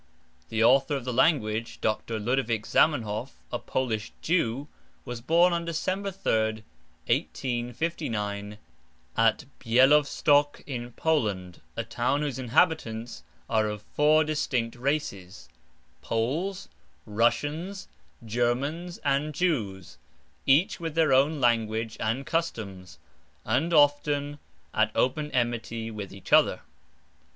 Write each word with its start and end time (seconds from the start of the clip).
The 0.49 0.63
author 0.63 0.95
of 0.95 1.05
the 1.05 1.13
language, 1.13 1.79
Dr. 1.79 2.19
Ludovic 2.19 2.65
Zamenhof, 2.65 3.33
a 3.51 3.59
Polish 3.59 4.11
Jew, 4.23 4.67
was 5.05 5.21
born 5.21 5.53
on 5.53 5.63
December 5.63 6.09
3rd, 6.09 6.63
1859, 7.05 8.57
at 9.15 9.45
Bielovstok, 9.59 10.63
in 10.65 10.91
Poland, 10.93 11.61
a 11.77 11.83
town 11.83 12.23
whose 12.23 12.39
inhabitants 12.39 13.21
are 13.47 13.67
of 13.67 13.83
four 13.83 14.23
distinct 14.23 14.75
races, 14.75 15.47
Poles, 16.01 16.67
Russians, 17.05 17.87
Germans, 18.25 18.97
and 19.05 19.35
Jews, 19.35 19.99
each 20.47 20.79
with 20.79 20.95
their 20.95 21.13
own 21.13 21.39
language 21.39 21.95
and 21.99 22.25
customs, 22.25 22.97
and 23.45 23.71
often 23.71 24.39
at 24.73 24.89
open 24.95 25.29
enmity 25.29 25.91
with 25.91 26.11
each 26.11 26.33
other. 26.33 26.61